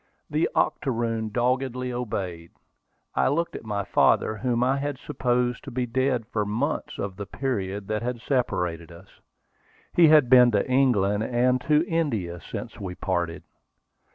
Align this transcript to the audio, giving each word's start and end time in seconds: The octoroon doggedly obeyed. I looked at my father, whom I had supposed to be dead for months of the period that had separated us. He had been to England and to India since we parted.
The 0.31 0.49
octoroon 0.55 1.29
doggedly 1.29 1.93
obeyed. 1.93 2.49
I 3.13 3.27
looked 3.27 3.55
at 3.55 3.63
my 3.63 3.83
father, 3.85 4.35
whom 4.37 4.63
I 4.63 4.77
had 4.77 4.97
supposed 4.97 5.63
to 5.65 5.69
be 5.69 5.85
dead 5.85 6.25
for 6.33 6.43
months 6.43 6.97
of 6.97 7.15
the 7.17 7.27
period 7.27 7.87
that 7.89 8.01
had 8.01 8.19
separated 8.19 8.91
us. 8.91 9.19
He 9.93 10.07
had 10.07 10.27
been 10.27 10.49
to 10.53 10.67
England 10.67 11.21
and 11.23 11.61
to 11.67 11.85
India 11.87 12.41
since 12.41 12.79
we 12.79 12.95
parted. 12.95 13.43